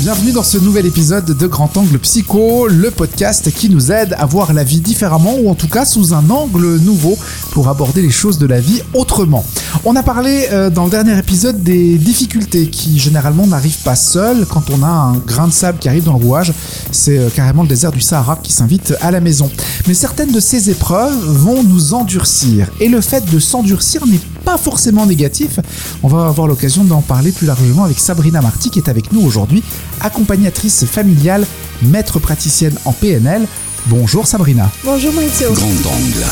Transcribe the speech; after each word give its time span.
Bienvenue 0.00 0.30
dans 0.30 0.44
ce 0.44 0.58
nouvel 0.58 0.86
épisode 0.86 1.24
de 1.24 1.46
Grand 1.48 1.76
Angle 1.76 1.98
Psycho, 1.98 2.68
le 2.68 2.92
podcast 2.92 3.50
qui 3.52 3.68
nous 3.68 3.90
aide 3.90 4.14
à 4.16 4.26
voir 4.26 4.52
la 4.52 4.62
vie 4.62 4.78
différemment 4.78 5.34
ou 5.40 5.50
en 5.50 5.56
tout 5.56 5.66
cas 5.66 5.84
sous 5.84 6.14
un 6.14 6.30
angle 6.30 6.76
nouveau 6.76 7.18
pour 7.50 7.68
aborder 7.68 8.00
les 8.00 8.10
choses 8.10 8.38
de 8.38 8.46
la 8.46 8.60
vie 8.60 8.82
autrement. 8.94 9.44
On 9.84 9.96
a 9.96 10.04
parlé 10.04 10.46
euh, 10.52 10.70
dans 10.70 10.84
le 10.84 10.90
dernier 10.90 11.18
épisode 11.18 11.64
des 11.64 11.98
difficultés 11.98 12.68
qui 12.68 13.00
généralement 13.00 13.48
n'arrivent 13.48 13.82
pas 13.82 13.96
seules 13.96 14.46
quand 14.46 14.70
on 14.70 14.82
a 14.84 14.88
un 14.88 15.16
grain 15.16 15.48
de 15.48 15.52
sable 15.52 15.78
qui 15.78 15.88
arrive 15.88 16.04
dans 16.04 16.16
le 16.16 16.24
rouage. 16.24 16.52
C'est 16.92 17.18
euh, 17.18 17.28
carrément 17.28 17.62
le 17.62 17.68
désert 17.68 17.90
du 17.90 18.00
Sahara 18.00 18.38
qui 18.40 18.52
s'invite 18.52 18.94
à 19.00 19.10
la 19.10 19.20
maison. 19.20 19.50
Mais 19.88 19.94
certaines 19.94 20.30
de 20.30 20.40
ces 20.40 20.70
épreuves 20.70 21.18
vont 21.24 21.64
nous 21.64 21.94
endurcir 21.94 22.68
et 22.80 22.88
le 22.88 23.00
fait 23.00 23.28
de 23.32 23.38
s'endurcir 23.40 24.06
n'est 24.06 24.20
pas 24.44 24.58
forcément 24.58 25.06
négatif. 25.06 25.58
On 26.04 26.08
va 26.08 26.28
avoir 26.28 26.46
l'occasion 26.46 26.84
d'en 26.84 27.02
parler 27.02 27.32
plus 27.32 27.48
largement 27.48 27.82
avec 27.82 27.98
Sabrina 27.98 28.40
Marty 28.40 28.70
qui 28.76 28.80
est 28.80 28.90
avec 28.90 29.10
nous 29.10 29.22
aujourd'hui, 29.22 29.62
accompagnatrice 30.00 30.84
familiale, 30.84 31.46
maître 31.80 32.18
praticienne 32.18 32.74
en 32.84 32.92
PNL. 32.92 33.46
Bonjour 33.86 34.26
Sabrina. 34.26 34.70
Bonjour 34.84 35.14
Maurizio. 35.14 35.50
Grand 35.54 35.66
angle. 35.66 36.26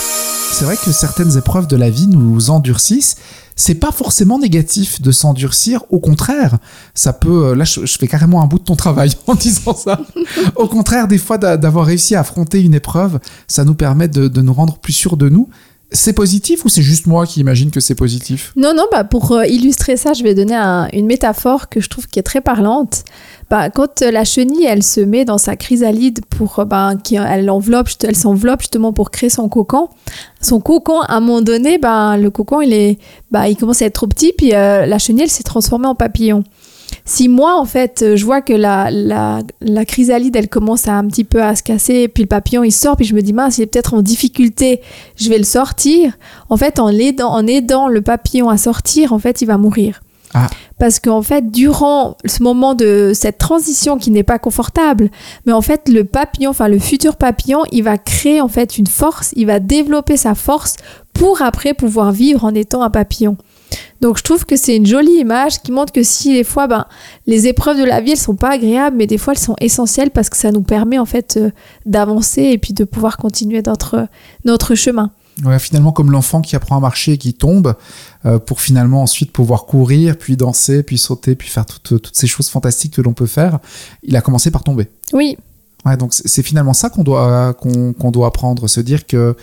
C'est 0.52 0.66
vrai 0.66 0.76
que 0.76 0.92
certaines 0.92 1.38
épreuves 1.38 1.66
de 1.68 1.76
la 1.76 1.88
vie 1.88 2.06
nous 2.06 2.50
endurcissent. 2.50 3.16
C'est 3.56 3.76
pas 3.76 3.92
forcément 3.92 4.38
négatif 4.38 5.00
de 5.00 5.10
s'endurcir, 5.10 5.84
au 5.88 6.00
contraire, 6.00 6.58
ça 6.94 7.14
peut. 7.14 7.46
euh, 7.46 7.54
Là, 7.54 7.64
je, 7.64 7.80
fais 7.86 8.08
carrément 8.08 8.42
un 8.42 8.46
bout 8.46 8.58
de 8.58 8.64
ton 8.64 8.76
travail 8.76 9.12
en 9.26 9.34
disant 9.34 9.74
ça. 9.74 10.00
au 10.56 10.66
contraire, 10.68 11.08
des 11.08 11.18
fois, 11.18 11.38
d'a- 11.38 11.56
d'avoir 11.56 11.86
réussi 11.86 12.14
à 12.14 12.20
affronter 12.20 12.60
une 12.62 12.74
épreuve, 12.74 13.20
ça 13.48 13.64
nous 13.64 13.74
permet 13.74 14.08
de, 14.08 14.28
de 14.28 14.42
nous 14.42 14.52
rendre 14.52 14.76
plus 14.78 14.92
sûrs 14.92 15.16
de 15.16 15.28
nous. 15.30 15.48
C'est 15.96 16.12
positif 16.12 16.64
ou 16.64 16.68
c'est 16.68 16.82
juste 16.82 17.06
moi 17.06 17.24
qui 17.24 17.38
imagine 17.38 17.70
que 17.70 17.78
c'est 17.78 17.94
positif? 17.94 18.52
Non, 18.56 18.74
non, 18.74 18.84
bah 18.90 19.04
pour 19.04 19.30
euh, 19.30 19.46
illustrer 19.46 19.96
ça, 19.96 20.12
je 20.12 20.24
vais 20.24 20.34
donner 20.34 20.56
un- 20.56 20.88
une 20.92 21.06
métaphore 21.06 21.68
que 21.68 21.80
je 21.80 21.88
trouve 21.88 22.08
qui 22.08 22.18
est 22.18 22.23
très 22.24 22.40
parlante. 22.40 23.04
Bah, 23.48 23.70
quand 23.70 24.02
euh, 24.02 24.10
la 24.10 24.24
chenille, 24.24 24.64
elle 24.64 24.82
se 24.82 25.01
met 25.01 25.24
dans 25.24 25.38
sa 25.38 25.54
chrysalide 25.54 26.20
pour, 26.28 26.59
euh, 26.59 26.64
bah, 26.64 26.95
elle 27.12 27.48
enveloppe, 27.48 27.88
elle 28.02 28.16
s'enveloppe 28.16 28.60
justement 28.62 28.92
pour 28.92 29.12
créer 29.12 29.30
son 29.30 29.48
cocon. 29.48 29.88
Son 30.40 30.60
cocon, 30.60 31.01
à 31.01 31.14
un 31.14 31.20
moment 31.20 31.42
donné, 31.42 31.78
bah, 31.78 32.16
le 32.16 32.29
cocon, 32.30 32.60
il 32.60 32.73
est, 32.73 32.98
bah, 33.30 33.48
il 33.48 33.56
commence 33.56 33.80
à 33.80 33.86
être 33.86 33.95
trop 33.95 34.08
petit, 34.08 34.32
puis 34.36 34.51
la 34.51 34.98
chenille, 34.98 35.23
elle 35.23 35.30
s'est 35.30 35.42
transformée 35.45 35.86
en 35.86 35.95
papillon. 35.95 36.42
Si 37.07 37.29
moi, 37.29 37.59
en 37.60 37.66
fait, 37.66 38.02
euh, 38.02 38.16
je 38.16 38.24
vois 38.24 38.41
que 38.41 38.55
la, 38.55 38.91
la, 38.91 39.43
la 39.60 39.85
chrysalide, 39.85 40.35
elle 40.37 40.49
commence 40.49 40.88
à 40.88 40.95
un 40.95 41.07
petit 41.07 41.24
peu 41.24 41.43
à 41.43 41.55
se 41.55 41.63
casser, 41.63 42.09
puis 42.09 42.23
le 42.23 42.29
papillon, 42.29 42.65
il 42.65 42.73
sort, 42.73 42.97
puis 42.97 43.05
je 43.05 43.15
me 43.15 43.21
dis, 43.21 43.35
mince, 43.35 43.59
il 43.59 43.63
est 43.63 43.66
peut-être 43.66 43.93
en 43.93 44.01
difficulté, 44.01 44.80
je 45.16 45.29
vais 45.29 45.37
le 45.37 45.45
sortir. 45.45 46.16
En 46.49 46.57
fait, 46.57 46.79
en 46.79 46.88
aidant, 46.88 47.30
en 47.30 47.47
aidant 47.47 47.88
le 47.88 48.01
papillon 48.01 48.49
à 48.49 48.57
sortir, 48.57 49.13
en 49.13 49.19
fait, 49.19 49.43
il 49.43 49.47
va 49.47 49.59
mourir. 49.59 50.01
Ah. 50.32 50.49
Parce 50.79 50.99
qu'en 50.99 51.23
fait, 51.23 51.51
durant 51.51 52.16
ce 52.25 52.43
moment 52.43 52.75
de 52.75 53.13
cette 53.15 53.38
transition 53.38 53.97
qui 53.99 54.10
n'est 54.10 54.25
pas 54.25 54.41
confortable, 54.41 55.10
mais 55.47 55.52
en 55.52 55.60
fait, 55.60 55.88
le 55.88 56.05
papillon, 56.05 56.51
enfin 56.51 56.66
le 56.69 56.80
futur 56.80 57.16
papillon, 57.16 57.63
il 57.71 57.85
va 57.85 57.99
créer 57.99 58.41
en 58.41 58.49
fait 58.49 58.77
une 58.77 58.88
force, 58.88 59.32
il 59.37 59.47
va 59.47 59.60
développer 59.60 60.16
sa 60.16 60.35
force 60.35 60.75
pour 61.13 61.41
après 61.43 61.73
pouvoir 61.73 62.10
vivre 62.10 62.45
en 62.45 62.55
étant 62.55 62.82
un 62.82 62.91
papillon. 62.91 63.37
Donc 64.05 64.19
je 64.19 64.22
trouve 64.22 64.44
que 64.44 64.55
c'est 64.55 64.77
une 64.77 64.84
jolie 64.84 65.19
image 65.21 65.62
qui 65.62 65.72
montre 65.72 65.91
que 65.91 66.03
si 66.03 66.34
des 66.34 66.44
fois, 66.44 66.66
ben, 66.66 66.84
les 67.27 67.47
épreuves 67.47 67.78
de 67.78 67.84
la 67.84 68.03
vie, 68.03 68.10
elles 68.10 68.19
sont 68.19 68.37
pas 68.37 68.50
agréables, 68.50 68.99
mais 68.99 69.06
des 69.06 69.16
fois 69.16 69.33
elles 69.33 69.41
sont 69.41 69.56
essentielles 69.62 70.10
parce 70.10 70.28
que 70.28 70.37
ça 70.37 70.53
nous 70.53 70.60
permet 70.60 70.99
en 70.99 71.06
fait 71.06 71.38
euh, 71.38 71.50
d'avancer 71.87 72.43
et 72.43 72.59
puis 72.59 72.75
de 72.75 72.84
pouvoir 72.84 73.16
continuer 73.16 73.62
notre, 73.65 74.06
notre 74.44 74.75
chemin. 74.75 75.10
Ouais, 75.43 75.59
finalement, 75.59 75.91
comme 75.91 76.10
l'enfant 76.10 76.43
qui 76.43 76.55
apprend 76.55 76.77
à 76.77 76.81
marcher 76.81 77.12
et 77.12 77.19
qui 77.19 77.32
tombe, 77.32 77.77
euh, 78.27 78.38
pour 78.38 78.60
finalement 78.60 79.00
ensuite 79.00 79.32
pouvoir 79.32 79.65
courir, 79.65 80.19
puis 80.19 80.37
danser, 80.37 80.82
puis 80.82 80.99
sauter, 80.99 81.34
puis 81.34 81.49
faire 81.49 81.65
toutes, 81.65 82.03
toutes 82.03 82.15
ces 82.15 82.27
choses 82.27 82.50
fantastiques 82.50 82.93
que 82.93 83.00
l'on 83.00 83.15
peut 83.15 83.25
faire, 83.25 83.59
il 84.03 84.15
a 84.16 84.21
commencé 84.21 84.50
par 84.50 84.65
tomber. 84.65 84.87
Oui, 85.15 85.38
Ouais, 85.87 85.97
donc 85.97 86.14
c'est 86.14 86.43
finalement 86.43 86.72
ça 86.72 86.88
qu'on 86.88 87.04
doit, 87.04 87.53
qu'on 87.54 87.93
qu'on 87.93 88.10
doit 88.10 88.28
apprendre, 88.28 88.69
se 88.69 88.81
dire 88.81 89.06
que 89.06 89.37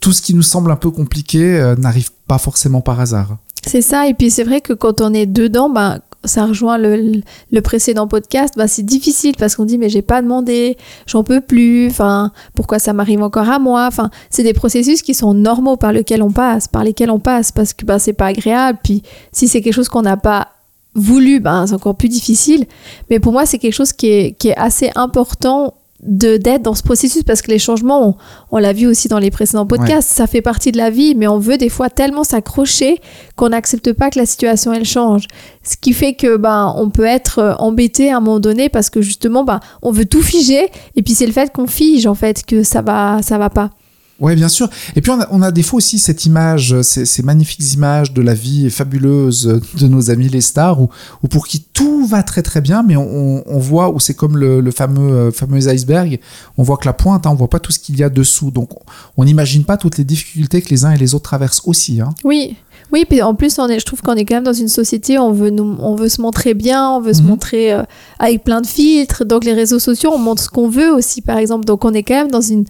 tout 0.00 0.12
ce 0.12 0.22
qui 0.22 0.34
nous 0.34 0.42
semble 0.42 0.70
un 0.70 0.76
peu 0.76 0.90
compliqué 0.90 1.58
euh, 1.58 1.76
n'arrive 1.76 2.10
pas 2.26 2.38
forcément 2.38 2.80
par 2.80 3.00
hasard. 3.00 3.36
C'est 3.66 3.82
ça, 3.82 4.08
et 4.08 4.14
puis 4.14 4.30
c'est 4.30 4.44
vrai 4.44 4.60
que 4.60 4.72
quand 4.72 5.00
on 5.00 5.12
est 5.12 5.26
dedans, 5.26 5.68
ben, 5.68 6.00
ça 6.24 6.46
rejoint 6.46 6.78
le, 6.78 7.22
le 7.50 7.60
précédent 7.62 8.06
podcast, 8.06 8.54
ben, 8.56 8.66
c'est 8.66 8.82
difficile 8.82 9.34
parce 9.38 9.56
qu'on 9.56 9.64
dit 9.64 9.78
mais 9.78 9.88
j'ai 9.88 10.02
pas 10.02 10.20
demandé, 10.22 10.76
j'en 11.06 11.24
peux 11.24 11.40
plus, 11.40 11.88
enfin 11.88 12.32
pourquoi 12.54 12.78
ça 12.78 12.92
m'arrive 12.92 13.22
encore 13.22 13.48
à 13.48 13.58
moi, 13.58 13.86
enfin 13.86 14.10
c'est 14.28 14.42
des 14.42 14.52
processus 14.52 15.02
qui 15.02 15.14
sont 15.14 15.34
normaux 15.34 15.76
par 15.76 15.92
lesquels 15.92 16.22
on 16.22 16.30
passe, 16.30 16.68
par 16.68 16.84
lesquels 16.84 17.10
on 17.10 17.20
passe 17.20 17.52
parce 17.52 17.72
que 17.72 17.84
ben, 17.84 17.98
c'est 17.98 18.12
pas 18.12 18.26
agréable, 18.26 18.78
puis 18.82 19.02
si 19.32 19.48
c'est 19.48 19.62
quelque 19.62 19.74
chose 19.74 19.88
qu'on 19.88 20.02
n'a 20.02 20.16
pas 20.16 20.48
voulu, 20.94 21.40
ben, 21.40 21.66
c'est 21.66 21.74
encore 21.74 21.96
plus 21.96 22.08
difficile, 22.08 22.66
mais 23.08 23.20
pour 23.20 23.32
moi 23.32 23.46
c'est 23.46 23.58
quelque 23.58 23.74
chose 23.74 23.92
qui 23.92 24.08
est, 24.08 24.32
qui 24.38 24.48
est 24.48 24.56
assez 24.58 24.90
important 24.96 25.74
de 26.02 26.36
d'être 26.36 26.62
dans 26.62 26.74
ce 26.74 26.82
processus 26.82 27.22
parce 27.22 27.42
que 27.42 27.50
les 27.50 27.58
changements, 27.58 28.08
on, 28.08 28.14
on 28.50 28.58
l'a 28.58 28.72
vu 28.72 28.86
aussi 28.86 29.08
dans 29.08 29.18
les 29.18 29.30
précédents 29.30 29.66
podcasts, 29.66 30.10
ça 30.10 30.26
fait 30.26 30.40
partie 30.40 30.72
de 30.72 30.78
la 30.78 30.90
vie, 30.90 31.14
mais 31.14 31.28
on 31.28 31.38
veut 31.38 31.58
des 31.58 31.68
fois 31.68 31.90
tellement 31.90 32.24
s'accrocher 32.24 33.00
qu'on 33.36 33.50
n'accepte 33.50 33.92
pas 33.92 34.10
que 34.10 34.18
la 34.18 34.26
situation 34.26 34.72
elle 34.72 34.84
change. 34.84 35.26
Ce 35.62 35.76
qui 35.76 35.92
fait 35.92 36.14
que 36.14 36.36
ben 36.36 36.72
on 36.76 36.90
peut 36.90 37.04
être 37.04 37.38
euh, 37.38 37.54
embêté 37.58 38.10
à 38.10 38.16
un 38.16 38.20
moment 38.20 38.40
donné 38.40 38.68
parce 38.68 38.90
que 38.90 39.02
justement 39.02 39.44
ben 39.44 39.60
on 39.82 39.90
veut 39.90 40.06
tout 40.06 40.22
figer 40.22 40.70
et 40.96 41.02
puis 41.02 41.14
c'est 41.14 41.26
le 41.26 41.32
fait 41.32 41.52
qu'on 41.52 41.66
fige 41.66 42.06
en 42.06 42.14
fait 42.14 42.44
que 42.44 42.62
ça 42.62 42.82
va 42.82 43.20
ça 43.22 43.38
va 43.38 43.50
pas. 43.50 43.70
Ouais, 44.20 44.34
bien 44.36 44.48
sûr. 44.48 44.68
Et 44.96 45.00
puis 45.00 45.10
on 45.10 45.20
a, 45.20 45.26
on 45.30 45.40
a 45.40 45.50
des 45.50 45.62
fois 45.62 45.78
aussi 45.78 45.98
cette 45.98 46.26
image, 46.26 46.80
ces, 46.82 47.22
magnifiques 47.22 47.72
images 47.72 48.12
de 48.12 48.20
la 48.20 48.34
vie 48.34 48.70
fabuleuse 48.70 49.60
de 49.78 49.86
nos 49.88 50.10
amis 50.10 50.28
les 50.28 50.42
stars, 50.42 50.80
où 50.80 50.88
pour 51.28 51.46
qui 51.46 51.60
tout 51.60 52.06
va 52.06 52.22
très 52.22 52.42
très 52.42 52.60
bien, 52.60 52.82
mais 52.82 52.96
on, 52.96 53.58
voit 53.58 53.90
où 53.90 54.00
c'est 54.00 54.14
comme 54.14 54.36
le, 54.36 54.60
le 54.60 54.70
fameux, 54.70 55.12
euh, 55.12 55.30
fameux 55.30 55.68
iceberg, 55.68 56.18
on 56.58 56.62
voit 56.62 56.76
que 56.76 56.86
la 56.86 56.92
pointe, 56.92 57.26
hein, 57.26 57.30
on 57.30 57.34
voit 57.34 57.50
pas 57.50 57.60
tout 57.60 57.72
ce 57.72 57.78
qu'il 57.78 57.98
y 57.98 58.02
a 58.02 58.10
dessous. 58.10 58.50
Donc 58.50 58.70
on 59.16 59.24
n'imagine 59.24 59.64
pas 59.64 59.76
toutes 59.76 59.96
les 59.96 60.04
difficultés 60.04 60.60
que 60.60 60.68
les 60.70 60.84
uns 60.84 60.92
et 60.92 60.98
les 60.98 61.14
autres 61.14 61.24
traversent 61.24 61.62
aussi. 61.64 62.00
Hein. 62.00 62.14
Oui. 62.24 62.56
Oui, 62.92 63.04
puis 63.08 63.22
en 63.22 63.34
plus, 63.34 63.58
on 63.60 63.68
est, 63.68 63.78
je 63.78 63.84
trouve 63.86 64.02
qu'on 64.02 64.14
est 64.16 64.24
quand 64.24 64.34
même 64.34 64.44
dans 64.44 64.52
une 64.52 64.68
société 64.68 65.16
où 65.18 65.22
on 65.22 65.32
veut, 65.32 65.50
nous, 65.50 65.76
on 65.80 65.94
veut 65.94 66.08
se 66.08 66.20
montrer 66.20 66.54
bien, 66.54 66.90
on 66.90 67.00
veut 67.00 67.12
se 67.14 67.22
Mhm. 67.22 67.28
montrer 67.28 67.72
euh, 67.72 67.82
avec 68.18 68.42
plein 68.42 68.60
de 68.60 68.66
filtres. 68.66 69.24
Donc, 69.24 69.44
les 69.44 69.52
réseaux 69.52 69.78
sociaux, 69.78 70.10
on 70.12 70.18
montre 70.18 70.42
ce 70.42 70.48
qu'on 70.48 70.68
veut 70.68 70.92
aussi, 70.92 71.22
par 71.22 71.38
exemple. 71.38 71.64
Donc, 71.64 71.84
on 71.84 71.92
est 71.94 72.02
quand 72.02 72.14
même 72.14 72.30
dans 72.32 72.40
une, 72.40 72.64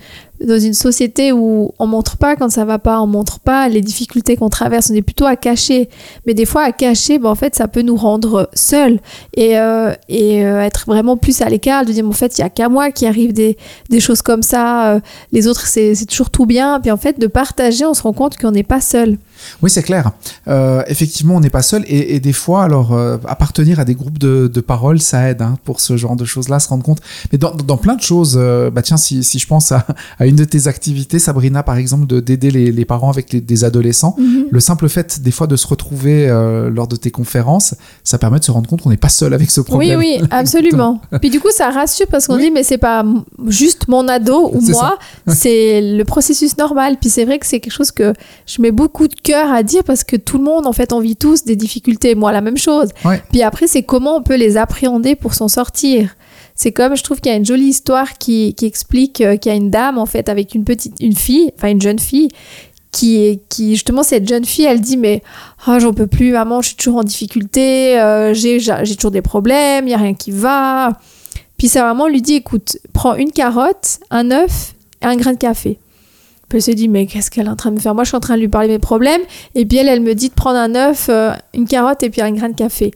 dans 0.47 0.59
une 0.59 0.75
société 0.75 1.33
où 1.33 1.73
on 1.79 1.87
montre 1.87 2.19
pas 2.19 2.37
quand 2.37 2.51
ça 2.51 2.67
va 2.67 2.79
pas, 2.79 3.01
on 3.01 3.07
montre 3.07 3.41
pas 3.41 3.69
les 3.69 3.81
difficultés 3.81 4.37
qu'on 4.37 4.51
traverse, 4.51 4.91
on 4.91 4.95
est 4.95 5.01
plutôt 5.03 5.25
à 5.27 5.37
cacher. 5.37 5.89
Mais 6.27 6.35
des 6.35 6.45
fois, 6.45 6.63
à 6.65 6.73
cacher, 6.73 7.19
ben, 7.19 7.31
en 7.31 7.35
fait, 7.35 7.55
ça 7.55 7.67
peut 7.67 7.83
nous 7.83 7.97
rendre 7.97 8.51
seuls 8.53 9.01
et, 9.37 9.59
euh, 9.59 9.93
et 10.11 10.45
euh, 10.45 10.61
être 10.61 10.85
vraiment 10.87 11.17
plus 11.17 11.41
à 11.41 11.49
l'écart, 11.49 11.87
de 11.87 11.93
dire, 11.93 12.07
en 12.07 12.13
fait, 12.13 12.37
il 12.37 12.43
y 12.43 12.45
a 12.45 12.51
qu'à 12.51 12.69
moi 12.69 12.91
qui 12.91 13.07
arrive 13.07 13.33
des, 13.33 13.57
des 13.89 14.01
choses 14.01 14.21
comme 14.21 14.43
ça, 14.43 15.01
les 15.33 15.47
autres, 15.47 15.67
c'est 15.67 15.95
c'est 15.95 16.07
toujours 16.07 16.29
tout 16.31 16.45
bien. 16.47 16.79
Puis 16.81 16.91
en 16.91 16.97
fait, 16.99 17.19
de 17.19 17.27
partager, 17.27 17.87
on 17.87 17.95
se 17.95 18.03
rend 18.03 18.13
compte 18.13 18.37
qu'on 18.37 18.51
n'est 18.51 18.63
pas 18.63 18.81
seul. 18.83 19.17
Oui, 19.63 19.71
c'est 19.71 19.83
clair. 19.83 20.13
Euh, 20.49 20.83
effectivement, 20.87 21.37
on 21.37 21.41
n'est 21.41 21.51
pas 21.51 21.63
seul. 21.63 21.85
Et, 21.87 22.15
et 22.17 22.21
des 22.21 22.33
fois, 22.33 22.63
alors, 22.65 22.93
euh, 22.93 23.17
appartenir 23.27 23.81
à 23.81 23.85
des 23.85 23.95
groupes 23.95 24.19
de, 24.19 24.51
de 24.53 24.61
parole, 24.61 25.01
ça 25.01 25.29
aide 25.29 25.43
hein, 25.43 25.59
pour 25.65 25.81
ce 25.81 25.97
genre 25.97 26.17
de 26.17 26.25
choses-là, 26.25 26.61
se 26.61 26.69
rendre 26.69 26.83
compte. 26.83 27.01
Mais 27.33 27.39
dans, 27.39 27.55
dans 27.55 27.77
plein 27.77 27.95
de 27.97 28.03
choses, 28.03 28.37
euh, 28.41 28.71
bah 28.71 28.83
tiens, 28.83 28.97
si, 28.97 29.23
si 29.25 29.39
je 29.39 29.47
pense 29.47 29.73
à, 29.73 29.87
à 30.19 30.27
une 30.27 30.37
de 30.37 30.45
tes 30.45 30.67
activités, 30.67 31.19
Sabrina, 31.19 31.63
par 31.63 31.77
exemple, 31.77 32.07
de 32.07 32.21
d'aider 32.21 32.51
les, 32.51 32.71
les 32.73 32.85
parents 32.85 33.11
avec 33.11 33.33
les, 33.33 33.41
des 33.41 33.65
adolescents, 33.65 34.17
le 34.51 34.61
simple 34.61 34.89
fait, 34.89 35.21
des 35.23 35.31
fois, 35.31 35.47
de 35.47 35.57
se 35.57 35.67
retrouver 35.67 36.29
lors 36.73 36.89
de 36.89 36.97
tes 36.97 37.11
conférences, 37.11 37.75
ça 38.05 38.19
permet 38.19 38.39
de 38.39 38.45
se 38.45 38.51
rendre 38.51 38.69
compte 38.69 38.83
qu'on 38.83 38.91
n'est 38.91 38.97
pas 38.97 39.09
seul 39.09 39.35
avec 39.35 39.51
ce 39.51 39.61
Oui, 39.61 39.67
problème. 39.67 39.99
oui, 39.99 40.19
absolument. 40.31 41.01
Puis 41.21 41.31
du 41.31 41.41
coup, 41.41 41.51
ça 41.55 41.71
rassure 41.71 42.07
parce 42.09 42.27
qu'on 42.27 42.37
Oui. 42.37 42.45
dit, 42.45 42.51
mais 42.51 42.63
c'est 42.63 42.79
pas 42.79 43.05
juste 43.49 43.89
mon 43.89 44.07
ado 44.09 44.51
ou 44.53 44.61
moi, 44.61 44.99
c'est 45.29 45.81
le 45.81 46.05
processus 46.05 46.57
normal. 46.59 46.97
Puis 47.01 47.11
c'est 47.11 47.25
vrai 47.25 47.39
que 47.39 47.47
c'est 47.47 47.61
quelque 47.61 47.73
chose 47.73 47.91
que 47.93 48.13
je 48.47 48.61
mets 48.63 48.71
beaucoup 48.73 49.09
de 49.09 49.15
cœur 49.15 49.30
à 49.35 49.63
dire 49.63 49.85
parce 49.85 50.05
que 50.05 50.17
tout 50.17 50.39
le 50.39 50.45
monde, 50.45 50.67
en 50.67 50.73
fait, 50.73 50.93
on 50.93 51.01
vit 51.01 51.17
tous 51.17 51.45
des 51.45 51.57
difficultés. 51.57 52.15
Moi, 52.15 52.33
la 52.33 52.41
même 52.41 52.57
chose. 52.57 52.91
Ouais. 53.05 53.23
Puis 53.31 53.43
après, 53.43 53.67
c'est 53.67 53.83
comment 53.83 54.17
on 54.17 54.23
peut 54.23 54.37
les 54.37 54.57
appréhender 54.57 55.15
pour 55.15 55.35
s'en 55.35 55.49
sortir. 55.49 56.17
C'est 56.55 56.73
comme, 56.73 56.97
je 56.97 57.03
trouve 57.03 57.21
qu'il 57.21 57.33
y 57.33 57.35
a 57.35 57.39
une 57.39 57.47
jolie 57.47 57.69
histoire 57.69 58.19
qui, 58.19 58.55
qui 58.55 58.67
explique 58.67 59.21
euh, 59.21 59.37
qu'il 59.37 59.51
y 59.51 59.55
a 59.55 59.57
une 59.57 59.71
dame, 59.71 59.97
en 59.97 60.07
fait, 60.07 60.29
avec 60.29 60.55
une 60.55 60.65
petite, 60.65 60.95
une 61.01 61.17
fille, 61.17 61.51
enfin 61.57 61.69
une 61.69 61.81
jeune 61.81 61.99
fille, 61.99 62.29
qui, 62.93 63.41
qui 63.49 63.75
justement, 63.75 64.03
cette 64.03 64.29
jeune 64.29 64.45
fille, 64.45 64.65
elle 64.65 64.81
dit, 64.81 64.97
mais 64.97 65.23
ah, 65.67 65.79
j'en 65.79 65.95
peux 65.95 66.07
plus, 66.07 66.33
maman, 66.33 66.61
je 66.61 66.69
suis 66.69 66.77
toujours 66.77 66.97
en 66.97 67.05
difficulté, 67.05 67.99
euh, 67.99 68.35
j'ai 68.35 68.59
j'ai 68.61 68.75
j'ai 68.83 68.97
toujours 68.97 69.11
des 69.11 69.23
problèmes, 69.23 69.87
il 69.87 69.91
y 69.91 69.95
a 69.95 69.99
rien 69.99 70.15
qui 70.15 70.33
va. 70.33 70.91
Puis 71.57 71.69
sa 71.69 71.83
maman 71.83 72.09
lui 72.09 72.21
dit, 72.21 72.35
écoute, 72.35 72.79
prends 72.93 73.15
une 73.15 73.31
carotte, 73.31 74.01
un 74.11 74.31
œuf 74.31 74.75
et 75.03 75.07
un 75.07 75.17
grain 75.17 75.33
de 75.33 75.39
café. 75.39 75.79
Puis 76.51 76.57
elle 76.59 76.63
se 76.63 76.71
dit, 76.73 76.89
mais 76.89 77.07
qu'est-ce 77.07 77.31
qu'elle 77.31 77.47
est 77.47 77.51
en 77.51 77.57
train 77.57 77.71
de 77.71 77.77
me 77.77 77.81
faire? 77.81 77.95
Moi, 77.95 78.03
je 78.03 78.09
suis 78.09 78.17
en 78.17 78.21
train 78.21 78.35
de 78.35 78.41
lui 78.41 78.49
parler 78.49 78.67
mes 78.67 78.81
problèmes. 78.81 79.21
Et 79.55 79.65
puis 79.65 79.79
elle, 79.79 79.89
elle 79.89 80.01
me 80.01 80.15
dit 80.15 80.31
de 80.31 80.35
prendre 80.35 80.59
un 80.59 80.75
œuf, 80.75 81.07
euh, 81.09 81.31
une 81.55 81.67
carotte 81.67 82.03
et 82.03 82.11
puis 82.11 82.21
un 82.21 82.33
grain 82.33 82.49
de 82.49 82.57
café. 82.57 82.91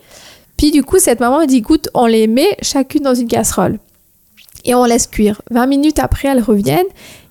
Puis 0.57 0.73
du 0.73 0.83
coup, 0.83 0.99
cette 0.99 1.21
maman 1.21 1.41
elle 1.41 1.47
dit, 1.47 1.59
écoute, 1.59 1.89
on 1.95 2.07
les 2.07 2.27
met 2.27 2.57
chacune 2.63 3.03
dans 3.05 3.15
une 3.15 3.29
casserole. 3.29 3.79
Et 4.65 4.75
on 4.75 4.85
laisse 4.85 5.07
cuire. 5.07 5.41
20 5.53 5.67
minutes 5.67 6.01
après, 6.01 6.29
elles 6.29 6.43
reviennent. 6.43 6.85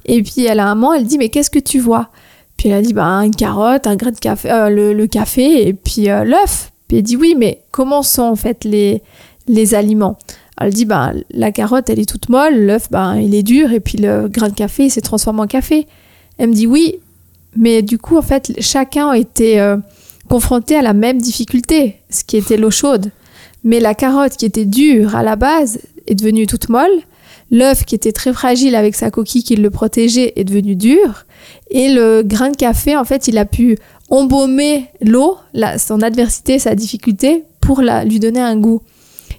Et 0.05 0.23
puis 0.23 0.45
elle 0.45 0.61
a 0.61 0.67
un 0.67 0.75
moment, 0.75 0.93
elle 0.93 1.05
dit, 1.05 1.17
mais 1.17 1.27
qu'est-ce 1.27 1.49
que 1.49 1.59
tu 1.59 1.79
vois? 1.79 2.09
Puis 2.55 2.69
elle 2.69 2.75
a 2.75 2.81
dit, 2.81 2.93
bah, 2.93 3.03
une 3.25 3.35
carotte, 3.35 3.85
un 3.85 3.97
grain 3.97 4.11
de 4.11 4.19
café, 4.19 4.49
euh, 4.49 4.69
le, 4.69 4.93
le 4.93 5.07
café 5.07 5.67
et 5.67 5.73
puis 5.73 6.09
euh, 6.09 6.23
l'œuf. 6.23 6.71
Puis 6.87 6.97
elle 6.97 7.03
dit, 7.03 7.17
oui, 7.17 7.35
mais 7.37 7.63
comment 7.71 8.01
sont 8.01 8.23
en 8.23 8.37
fait 8.37 8.63
les, 8.63 9.01
les 9.47 9.75
aliments? 9.75 10.17
Elle 10.61 10.73
dit, 10.73 10.85
ben, 10.85 11.15
la 11.31 11.51
carotte, 11.51 11.89
elle 11.89 11.99
est 11.99 12.09
toute 12.09 12.29
molle, 12.29 12.55
l'œuf, 12.65 12.89
ben, 12.91 13.15
il 13.17 13.35
est 13.35 13.43
dur, 13.43 13.73
et 13.73 13.81
puis 13.81 13.97
le 13.97 14.29
grain 14.29 14.47
de 14.47 14.53
café, 14.53 14.85
il 14.85 14.89
s'est 14.89 15.01
transformé 15.01 15.41
en 15.41 15.47
café. 15.47 15.87
Elle 16.37 16.49
me 16.49 16.53
dit, 16.53 16.67
oui, 16.67 16.99
mais 17.55 17.81
du 17.81 17.97
coup, 17.97 18.17
en 18.17 18.21
fait, 18.21 18.53
chacun 18.59 19.13
été 19.13 19.59
euh, 19.59 19.77
confronté 20.29 20.75
à 20.75 20.81
la 20.81 20.93
même 20.93 21.19
difficulté, 21.19 21.97
ce 22.09 22.23
qui 22.23 22.37
était 22.37 22.57
l'eau 22.57 22.71
chaude. 22.71 23.11
Mais 23.63 23.79
la 23.79 23.93
carotte 23.93 24.35
qui 24.35 24.45
était 24.45 24.65
dure 24.65 25.15
à 25.15 25.23
la 25.23 25.35
base 25.35 25.79
est 26.07 26.15
devenue 26.15 26.47
toute 26.47 26.69
molle. 26.69 26.91
L'œuf 27.51 27.85
qui 27.85 27.95
était 27.95 28.11
très 28.11 28.33
fragile 28.33 28.75
avec 28.75 28.95
sa 28.95 29.11
coquille 29.11 29.43
qui 29.43 29.55
le 29.55 29.69
protégeait 29.69 30.33
est 30.35 30.43
devenu 30.43 30.75
dur. 30.75 31.25
Et 31.69 31.93
le 31.93 32.23
grain 32.23 32.49
de 32.49 32.57
café, 32.57 32.97
en 32.97 33.03
fait, 33.03 33.27
il 33.27 33.37
a 33.37 33.45
pu 33.45 33.77
embaumer 34.09 34.87
l'eau, 35.01 35.37
son 35.77 36.01
adversité, 36.01 36.59
sa 36.59 36.75
difficulté, 36.75 37.43
pour 37.61 37.81
la, 37.81 38.03
lui 38.03 38.19
donner 38.19 38.41
un 38.41 38.57
goût. 38.57 38.81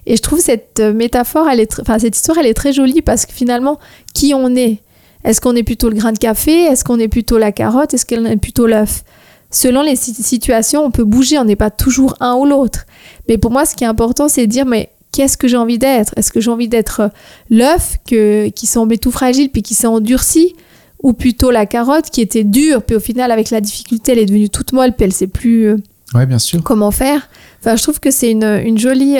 Et 0.05 0.15
je 0.15 0.21
trouve 0.21 0.39
cette 0.39 0.79
euh, 0.79 0.93
métaphore, 0.93 1.47
enfin, 1.81 1.99
cette 1.99 2.15
histoire, 2.15 2.37
elle 2.37 2.45
est 2.45 2.53
très 2.53 2.73
jolie 2.73 3.01
parce 3.01 3.25
que 3.25 3.33
finalement, 3.33 3.79
qui 4.13 4.33
on 4.33 4.55
est? 4.55 4.79
Est-ce 5.25 5.41
qu'on 5.41 5.55
est 5.55 5.63
plutôt 5.63 5.89
le 5.89 5.95
grain 5.95 6.13
de 6.13 6.17
café? 6.17 6.51
Est-ce 6.51 6.83
qu'on 6.83 6.99
est 6.99 7.07
plutôt 7.07 7.37
la 7.37 7.51
carotte? 7.51 7.93
Est-ce 7.93 8.05
qu'on 8.05 8.25
est 8.25 8.37
plutôt 8.37 8.67
l'œuf? 8.67 9.03
Selon 9.51 9.81
les 9.81 9.95
situations, 9.95 10.83
on 10.85 10.91
peut 10.91 11.03
bouger, 11.03 11.39
on 11.39 11.45
n'est 11.45 11.55
pas 11.55 11.71
toujours 11.71 12.15
un 12.19 12.35
ou 12.35 12.45
l'autre. 12.45 12.85
Mais 13.27 13.37
pour 13.37 13.51
moi, 13.51 13.65
ce 13.65 13.75
qui 13.75 13.83
est 13.83 13.87
important, 13.87 14.27
c'est 14.27 14.45
de 14.47 14.51
dire, 14.51 14.65
mais 14.65 14.89
qu'est-ce 15.15 15.37
que 15.37 15.47
j'ai 15.47 15.57
envie 15.57 15.77
d'être? 15.77 16.13
Est-ce 16.17 16.31
que 16.31 16.39
j'ai 16.39 16.51
envie 16.51 16.67
d'être 16.67 16.99
euh, 16.99 17.07
l'œuf 17.49 17.97
qui 18.05 18.67
semblait 18.67 18.97
tout 18.97 19.11
fragile 19.11 19.49
puis 19.49 19.63
qui 19.63 19.73
s'est 19.73 19.87
endurci? 19.87 20.55
Ou 21.03 21.13
plutôt 21.13 21.51
la 21.51 21.65
carotte 21.65 22.09
qui 22.09 22.21
était 22.21 22.43
dure 22.43 22.81
puis 22.81 22.95
au 22.95 22.99
final 22.99 23.31
avec 23.31 23.51
la 23.51 23.61
difficulté 23.61 24.13
elle 24.13 24.19
est 24.19 24.25
devenue 24.25 24.49
toute 24.49 24.73
molle 24.73 24.91
puis 24.93 25.05
elle 25.05 25.13
sait 25.13 25.27
plus 25.27 25.67
euh, 25.67 25.77
ouais, 26.15 26.25
bien 26.25 26.39
sûr. 26.39 26.63
comment 26.63 26.89
faire? 26.89 27.29
Enfin, 27.59 27.75
je 27.75 27.83
trouve 27.83 27.99
que 27.99 28.09
c'est 28.09 28.31
une, 28.31 28.77
jolie 28.77 29.17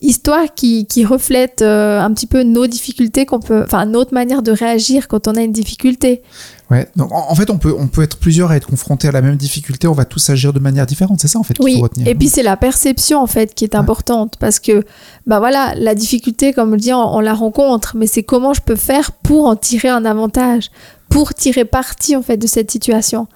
histoire 0.00 0.54
qui, 0.54 0.86
reflète 1.04 1.62
euh, 1.62 2.00
un 2.00 2.12
petit 2.12 2.26
peu 2.26 2.42
nos 2.42 2.66
difficultés 2.66 3.26
qu'on 3.26 3.40
peut, 3.40 3.62
enfin 3.62 3.86
notre 3.86 4.12
manière 4.12 4.42
de 4.42 4.52
réagir 4.52 5.08
quand 5.08 5.28
on 5.28 5.34
a 5.34 5.42
une 5.42 5.52
difficulté. 5.52 6.22
Ouais. 6.70 6.88
Donc, 6.96 7.12
en 7.12 7.34
fait, 7.34 7.48
on 7.48 7.58
peut, 7.58 7.74
on 7.78 7.86
peut 7.86 8.02
être 8.02 8.16
plusieurs 8.18 8.50
à 8.50 8.56
être 8.56 8.66
confrontés 8.66 9.06
à 9.06 9.12
la 9.12 9.22
même 9.22 9.36
difficulté. 9.36 9.86
On 9.86 9.92
va 9.92 10.04
tous 10.04 10.28
agir 10.30 10.52
de 10.52 10.58
manière 10.58 10.84
différente. 10.84 11.20
C'est 11.20 11.28
ça, 11.28 11.38
en 11.38 11.44
fait, 11.44 11.54
qu'il 11.54 11.76
faut 11.76 11.82
retenir. 11.82 12.08
Et 12.08 12.14
puis, 12.16 12.28
c'est 12.28 12.42
la 12.42 12.56
perception, 12.56 13.20
en 13.20 13.28
fait, 13.28 13.54
qui 13.54 13.64
est 13.64 13.76
importante. 13.76 14.34
Parce 14.40 14.58
que, 14.58 14.84
bah 15.26 15.38
voilà, 15.38 15.74
la 15.76 15.94
difficulté, 15.94 16.52
comme 16.52 16.72
je 16.72 16.78
dis, 16.78 16.92
on 16.92 17.20
la 17.20 17.34
rencontre. 17.34 17.96
Mais 17.96 18.08
c'est 18.08 18.24
comment 18.24 18.52
je 18.52 18.62
peux 18.62 18.74
faire 18.74 19.12
pour 19.12 19.46
en 19.46 19.54
tirer 19.54 19.88
un 19.88 20.04
avantage, 20.04 20.72
pour 21.08 21.34
tirer 21.34 21.64
parti, 21.64 22.16
en 22.16 22.22
fait, 22.22 22.36
de 22.36 22.48
cette 22.48 22.72
situation 22.72 23.28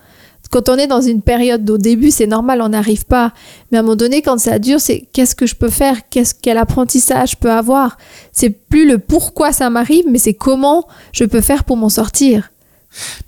quand 0.50 0.68
on 0.68 0.76
est 0.76 0.88
dans 0.88 1.00
une 1.00 1.22
période 1.22 1.68
au 1.70 1.78
début, 1.78 2.10
c'est 2.10 2.26
normal, 2.26 2.60
on 2.60 2.70
n'arrive 2.70 3.06
pas. 3.06 3.32
Mais 3.70 3.78
à 3.78 3.80
un 3.80 3.82
moment 3.84 3.96
donné, 3.96 4.20
quand 4.20 4.38
ça 4.38 4.58
dure, 4.58 4.80
c'est 4.80 5.08
qu'est-ce 5.12 5.34
que 5.34 5.46
je 5.46 5.54
peux 5.54 5.70
faire? 5.70 6.08
Qu'est-ce 6.10 6.34
quel 6.34 6.58
apprentissage 6.58 7.32
je 7.32 7.36
peux 7.36 7.50
avoir? 7.50 7.96
C'est 8.32 8.50
plus 8.50 8.86
le 8.86 8.98
pourquoi 8.98 9.52
ça 9.52 9.70
m'arrive, 9.70 10.04
mais 10.08 10.18
c'est 10.18 10.34
comment 10.34 10.86
je 11.12 11.24
peux 11.24 11.40
faire 11.40 11.64
pour 11.64 11.76
m'en 11.76 11.88
sortir. 11.88 12.50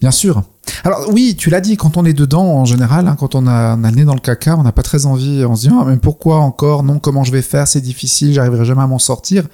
Bien 0.01 0.11
sûr. 0.11 0.43
Alors 0.85 1.09
oui, 1.13 1.35
tu 1.37 1.51
l'as 1.51 1.61
dit, 1.61 1.77
quand 1.77 1.97
on 1.97 2.05
est 2.05 2.13
dedans, 2.13 2.45
en 2.45 2.65
général, 2.65 3.07
hein, 3.09 3.17
quand 3.19 3.35
on 3.35 3.47
a, 3.47 3.53
un 3.53 3.91
nez 3.93 4.05
dans 4.05 4.15
le 4.15 4.21
caca, 4.21 4.57
on 4.57 4.63
n'a 4.63 4.73
pas 4.73 4.83
très 4.83 5.07
envie, 5.07 5.45
on 5.45 5.57
se 5.57 5.69
dit, 5.69 5.75
ah, 5.75 5.85
mais 5.87 5.97
pourquoi 5.97 6.39
encore? 6.39 6.83
Non, 6.83 6.99
comment 6.99 7.25
je 7.25 7.33
vais 7.33 7.43
faire? 7.43 7.67
C'est 7.67 7.81
difficile, 7.81 8.33
j'arriverai 8.33 8.65
jamais 8.65 8.83
à 8.83 8.87
m'en 8.87 8.99
sortir. 8.99 9.45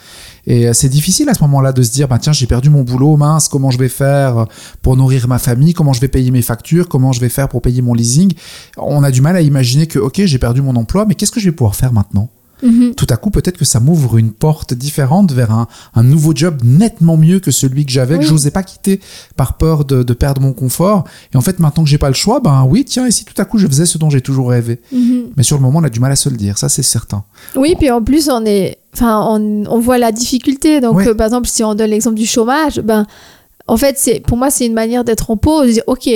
Et 0.47 0.69
euh, 0.69 0.73
c'est 0.73 0.89
difficile 0.89 1.29
à 1.29 1.35
ce 1.35 1.43
moment-là 1.43 1.73
de 1.73 1.83
se 1.83 1.91
dire, 1.91 2.09
bah, 2.09 2.19
tiens, 2.19 2.33
j'ai 2.33 2.47
perdu 2.47 2.71
mon 2.71 2.83
boulot, 2.83 3.17
mince, 3.17 3.49
comment 3.49 3.71
je 3.71 3.79
vais 3.79 3.89
faire 3.89 4.47
pour 4.83 4.97
nourrir 4.97 5.29
ma 5.29 5.39
famille? 5.39 5.75
Comment 5.75 5.93
je 5.93 6.01
vais 6.01 6.09
payer 6.09 6.31
mes 6.31 6.43
factures? 6.43 6.89
Comment 6.89 7.13
je 7.13 7.21
vais 7.21 7.29
faire 7.29 7.49
pour 7.49 7.63
payer 7.63 7.83
mon 7.83 7.95
leasing? 7.95 8.33
On 8.77 9.03
a 9.03 9.11
du 9.11 9.21
mal 9.21 9.37
à 9.37 9.41
imaginer 9.41 9.87
que, 9.87 9.99
ok, 9.99 10.23
j'ai 10.25 10.39
perdu 10.39 10.63
mon 10.63 10.77
emploi, 10.77 11.05
mais 11.07 11.15
qu'est-ce 11.15 11.33
que 11.33 11.41
je 11.41 11.47
vais 11.47 11.57
pouvoir 11.57 11.75
faire 11.75 11.93
maintenant? 11.93 12.29
Mhm. 12.63 12.95
Tout 12.95 13.07
à 13.11 13.17
coup, 13.17 13.31
peut-être 13.31 13.57
que 13.57 13.65
ça 13.65 13.81
m'ouvre 13.81 14.19
une 14.19 14.33
porte 14.33 14.75
différente 14.75 15.33
vers 15.33 15.51
un, 15.53 15.67
nouveau 16.03 16.33
job 16.35 16.59
nettement 16.65 17.17
mieux 17.17 17.41
que 17.41 17.51
celui 17.51 17.85
que 17.85 17.93
j'avais, 17.93 18.19
que 18.19 18.25
je 18.25 18.33
n'osais 18.33 18.51
pas 18.51 18.63
quitter 18.63 19.01
par 19.37 19.57
peur 19.57 19.85
de, 19.85 20.03
perdre 20.13 20.41
mon 20.41 20.53
confort. 20.53 21.05
Et 21.33 21.37
en 21.37 21.41
fait, 21.41 21.59
maintenant 21.59 21.85
que 21.85 21.91
j'ai 21.91 21.99
pas 21.99 22.09
le 22.09 22.15
choix, 22.15 22.41
ben 22.41 22.67
oui, 22.69 22.85
tiens, 22.85 23.07
et 23.07 23.11
si 23.11 23.25
tout 23.25 23.35
à 23.41 23.45
coup 23.45 23.59
je 23.59 23.67
faisais 23.67 23.87
ce 23.87 23.99
dont 23.99 24.11
j'ai 24.11 24.21
toujours 24.21 24.51
rêvé? 24.51 24.81
Mhm. 24.93 25.31
Mais 25.37 25.43
sur 25.43 25.57
le 25.57 25.63
moment, 25.63 25.79
on 25.81 25.85
a 25.85 25.91
du 25.91 26.01
mal 26.01 26.13
à 26.13 26.17
se 26.17 26.29
le 26.29 26.37
dire, 26.37 26.59
ça 26.59 26.69
c'est 26.69 26.83
certain. 26.83 27.25
Oui, 27.55 27.75
puis 27.79 27.91
en 27.91 28.03
plus, 28.03 28.29
on 28.29 28.45
est, 28.45 28.79
enfin, 28.95 29.39
on, 29.41 29.79
voit 29.79 29.99
la 29.99 30.13
difficulté. 30.13 30.81
Donc, 30.81 31.01
euh, 31.07 31.15
par 31.15 31.27
exemple, 31.27 31.49
si 31.49 31.63
on 31.63 31.75
donne 31.75 31.91
l'exemple 31.91 32.17
du 32.17 32.27
chômage, 32.27 32.81
ben, 32.81 33.07
en 33.67 33.77
fait, 33.77 33.97
c'est, 33.99 34.21
pour 34.21 34.37
moi, 34.37 34.51
c'est 34.51 34.67
une 34.67 34.75
manière 34.75 35.05
d'être 35.05 35.31
en 35.31 35.37
pause, 35.37 35.69
de 35.69 35.73
dire, 35.75 35.85
ok, 35.87 36.09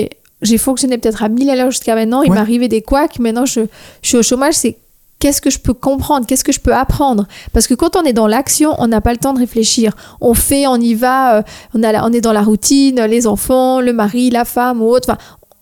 j'ai 0.43 0.57
fonctionné 0.57 0.97
peut-être 0.97 1.23
à 1.23 1.29
1000 1.29 1.49
à 1.49 1.55
l'heure 1.55 1.71
jusqu'à 1.71 1.95
maintenant, 1.95 2.21
il 2.21 2.31
arrivé 2.33 2.67
des 2.67 2.81
couacs, 2.81 3.19
maintenant 3.19 3.45
je, 3.45 3.61
je 4.01 4.07
suis 4.07 4.17
au 4.17 4.23
chômage, 4.23 4.55
c'est 4.55 4.77
qu'est-ce 5.23 5.39
que 5.39 5.49
je 5.49 5.59
peux 5.59 5.73
comprendre, 5.73 6.25
qu'est-ce 6.27 6.43
que 6.43 6.51
je 6.51 6.59
peux 6.59 6.73
apprendre? 6.73 7.29
Parce 7.53 7.65
que 7.67 7.73
quand 7.73 7.95
on 7.95 8.03
est 8.03 8.11
dans 8.11 8.27
l'action, 8.27 8.75
on 8.79 8.87
n'a 8.87 8.99
pas 8.99 9.13
le 9.13 9.17
temps 9.19 9.33
de 9.33 9.39
réfléchir. 9.39 9.95
On 10.19 10.33
fait, 10.33 10.67
on 10.67 10.75
y 10.75 10.95
va, 10.95 11.37
euh, 11.37 11.41
on, 11.73 11.81
a 11.81 12.05
on 12.05 12.11
est 12.11 12.19
dans 12.19 12.33
la 12.33 12.41
routine, 12.41 13.01
les 13.05 13.25
enfants, 13.25 13.79
le 13.79 13.93
mari, 13.93 14.31
la 14.31 14.43
femme 14.43 14.81
ou 14.81 14.87
autre. 14.87 15.09
Enfin, 15.09 15.17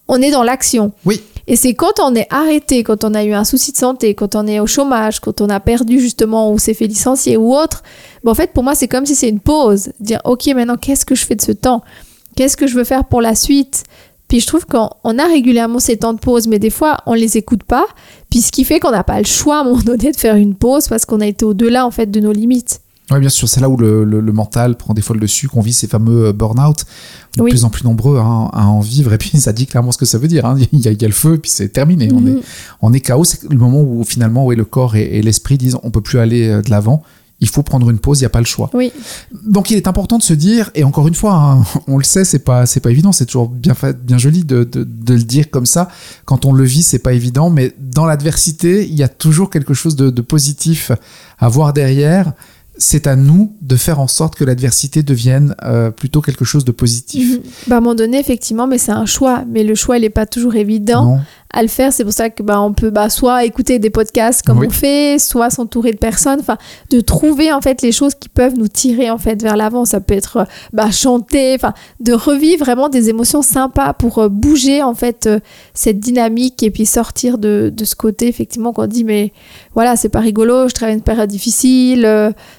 on 0.07 0.19
est 0.19 0.31
dans 0.31 0.41
l'action. 0.41 0.93
Oui. 1.05 1.21
Et 1.45 1.55
c'est 1.55 1.75
quand 1.75 1.99
on 1.99 2.15
est 2.15 2.25
arrêté, 2.31 2.81
quand 2.81 3.03
on 3.03 3.13
a 3.13 3.23
eu 3.23 3.33
un 3.33 3.43
souci 3.43 3.71
de 3.71 3.77
santé, 3.77 4.15
quand 4.15 4.33
on 4.33 4.47
est 4.47 4.59
au 4.59 4.65
chômage, 4.65 5.19
quand 5.19 5.41
on 5.41 5.49
a 5.49 5.59
perdu 5.59 5.99
justement 5.99 6.51
ou 6.51 6.57
s'est 6.57 6.73
fait 6.73 6.87
licencier 6.87 7.37
ou 7.37 7.53
autre, 7.53 7.83
ben 8.23 8.31
en 8.31 8.35
fait 8.35 8.53
pour 8.53 8.63
moi 8.63 8.73
c'est 8.73 8.87
comme 8.87 9.05
si 9.05 9.13
c'est 9.13 9.29
une 9.29 9.39
pause. 9.39 9.91
Dire 9.99 10.21
ok 10.25 10.47
maintenant 10.55 10.77
qu'est-ce 10.77 11.05
que 11.05 11.13
je 11.13 11.23
fais 11.23 11.35
de 11.35 11.41
ce 11.43 11.51
temps? 11.51 11.83
Qu'est-ce 12.35 12.57
que 12.57 12.65
je 12.65 12.75
veux 12.75 12.83
faire 12.83 13.05
pour 13.05 13.21
la 13.21 13.35
suite? 13.35 13.83
Puis 14.31 14.39
je 14.39 14.47
trouve 14.47 14.65
qu'on 14.65 15.19
a 15.19 15.25
régulièrement 15.25 15.79
ces 15.79 15.97
temps 15.97 16.13
de 16.13 16.17
pause, 16.17 16.47
mais 16.47 16.57
des 16.57 16.69
fois, 16.69 16.99
on 17.05 17.13
les 17.15 17.35
écoute 17.35 17.63
pas. 17.63 17.85
Puis 18.29 18.39
ce 18.39 18.49
qui 18.49 18.63
fait 18.63 18.79
qu'on 18.79 18.91
n'a 18.91 19.03
pas 19.03 19.19
le 19.19 19.25
choix 19.25 19.57
à 19.57 19.59
un 19.59 19.63
moment 19.65 19.81
donné 19.81 20.09
de 20.09 20.15
faire 20.15 20.37
une 20.37 20.55
pause 20.55 20.87
parce 20.87 21.03
qu'on 21.03 21.19
a 21.19 21.27
été 21.27 21.43
au-delà 21.43 21.85
en 21.85 21.91
fait 21.91 22.05
de 22.09 22.21
nos 22.21 22.31
limites. 22.31 22.79
Oui, 23.11 23.19
bien 23.19 23.27
sûr, 23.27 23.49
c'est 23.49 23.59
là 23.59 23.67
où 23.67 23.75
le, 23.75 24.21
mental 24.31 24.77
prend 24.77 24.93
des 24.93 25.01
fois 25.01 25.17
le 25.17 25.19
dessus, 25.19 25.49
qu'on 25.49 25.59
vit 25.59 25.73
ces 25.73 25.87
fameux 25.87 26.27
euh, 26.27 26.31
burn-out, 26.31 26.85
de 27.35 27.43
plus 27.43 27.65
en 27.65 27.69
plus 27.69 27.83
nombreux 27.83 28.19
hein, 28.19 28.49
à 28.53 28.67
en 28.67 28.79
vivre, 28.79 29.11
et 29.11 29.17
puis 29.17 29.37
ça 29.37 29.51
dit 29.51 29.65
clairement 29.65 29.91
ce 29.91 29.97
que 29.97 30.05
ça 30.05 30.17
veut 30.17 30.29
dire. 30.29 30.45
Hein. 30.45 30.57
Il, 30.71 30.79
y 30.79 30.87
a, 30.87 31.07
le 31.07 31.13
feu, 31.13 31.37
puis 31.37 31.51
c'est 31.51 31.67
terminé. 31.67 32.07
On, 32.13 32.25
est, 32.25 32.31
mhm. 32.31 32.41
on 32.81 32.93
est 32.93 33.01
chaos, 33.01 33.25
c'est 33.25 33.43
le 33.51 33.57
moment 33.57 33.81
où 33.81 34.01
finalement 34.05 34.45
où 34.45 34.51
le 34.51 34.63
corps 34.63 34.95
et, 34.95 35.17
et 35.17 35.21
l'esprit 35.21 35.57
disent 35.57 35.77
on 35.83 35.91
peut 35.91 35.99
plus 35.99 36.19
aller 36.19 36.47
euh, 36.47 36.61
de 36.61 36.69
l'avant, 36.69 37.03
il 37.41 37.49
faut 37.49 37.63
prendre 37.63 37.89
une 37.89 37.97
pause, 37.99 38.19
il 38.19 38.21
n'y 38.21 38.27
a 38.27 38.29
pas 38.29 38.39
le 38.39 38.45
choix. 38.45 38.69
Oui. 38.73 38.93
Donc 39.43 39.71
il 39.71 39.77
est 39.77 39.87
important 39.87 40.17
de 40.17 40.23
se 40.23 40.33
dire, 40.33 40.69
et 40.75 40.83
encore 40.83 41.07
une 41.07 41.15
fois, 41.15 41.33
hein, 41.33 41.63
on 41.87 41.97
le 41.97 42.03
sait, 42.03 42.23
c'est 42.23 42.39
pas 42.39 42.65
c'est 42.65 42.79
pas 42.79 42.91
évident, 42.91 43.11
c'est 43.11 43.25
toujours 43.25 43.49
bien 43.49 43.73
fait, 43.73 44.01
bien 44.01 44.17
joli 44.17 44.45
de, 44.45 44.63
de, 44.63 44.83
de, 44.83 45.13
le 45.13 45.23
dire 45.23 45.49
comme 45.49 45.65
ça. 45.65 45.89
Quand 46.25 46.45
on 46.45 46.53
le 46.53 46.63
vit, 46.63 46.83
c'est 46.83 46.99
pas 46.99 47.13
évident, 47.13 47.49
mais 47.49 47.73
dans 47.79 48.05
l'adversité, 48.05 48.87
il 48.87 48.95
y 48.95 49.03
a 49.03 49.09
toujours 49.09 49.49
quelque 49.49 49.73
chose 49.73 49.95
de, 49.95 50.09
de 50.09 50.21
positif 50.21 50.91
à 51.39 51.49
voir 51.49 51.73
derrière 51.73 52.33
c'est 52.77 53.05
à 53.05 53.15
nous 53.15 53.55
de 53.61 53.75
faire 53.75 53.99
en 53.99 54.07
sorte 54.07 54.35
que 54.35 54.43
l'adversité 54.43 55.03
devienne 55.03 55.55
euh, 55.63 55.91
plutôt 55.91 56.21
quelque 56.21 56.45
chose 56.45 56.65
de 56.65 56.71
positif. 56.71 57.39
Bah, 57.67 57.75
à 57.75 57.77
un 57.77 57.81
moment 57.81 57.95
donné, 57.95 58.19
effectivement, 58.19 58.65
mais 58.65 58.77
c'est 58.77 58.91
un 58.91 59.05
choix. 59.05 59.43
Mais 59.47 59.63
le 59.63 59.75
choix, 59.75 59.97
il 59.97 60.01
n'est 60.01 60.09
pas 60.09 60.25
toujours 60.25 60.55
évident 60.55 61.19
à 61.53 61.61
le 61.61 61.67
faire. 61.67 61.93
C'est 61.93 62.03
pour 62.03 62.13
ça 62.13 62.29
que 62.29 62.43
bah, 62.43 62.61
on 62.61 62.73
peut 62.73 62.89
bah, 62.89 63.09
soit 63.09 63.45
écouter 63.45 63.79
des 63.79 63.89
podcasts 63.89 64.45
comme 64.45 64.63
on 64.63 64.69
fait, 64.69 65.17
soit 65.19 65.49
s'entourer 65.49 65.91
de 65.91 65.97
personnes. 65.97 66.39
Enfin, 66.39 66.57
de 66.89 67.01
trouver 67.01 67.51
en 67.51 67.61
fait 67.61 67.81
les 67.81 67.91
choses 67.91 68.15
qui 68.15 68.29
peuvent 68.29 68.55
nous 68.57 68.67
tirer 68.67 69.09
en 69.09 69.17
fait 69.17 69.41
vers 69.41 69.57
l'avant. 69.57 69.85
Ça 69.85 69.99
peut 69.99 70.13
être 70.13 70.47
bah, 70.73 70.91
chanter, 70.91 71.55
enfin, 71.55 71.73
de 71.99 72.13
revivre 72.13 72.63
vraiment 72.63 72.89
des 72.89 73.09
émotions 73.09 73.41
sympas 73.41 73.93
pour 73.93 74.19
euh, 74.19 74.29
bouger 74.29 74.83
en 74.83 74.93
fait 74.93 75.27
euh, 75.27 75.39
cette 75.73 75.99
dynamique 75.99 76.63
et 76.63 76.71
puis 76.71 76.85
sortir 76.85 77.37
de, 77.37 77.71
de 77.75 77.85
ce 77.85 77.95
côté 77.95 78.27
effectivement 78.27 78.73
qu'on 78.73 78.87
dit 78.87 79.03
mais 79.03 79.33
voilà, 79.73 79.95
c'est 79.95 80.09
pas 80.09 80.19
rigolo. 80.19 80.67
Je 80.67 80.73
travaille 80.73 80.95
une 80.95 81.01
période 81.01 81.29
difficile 81.29 82.05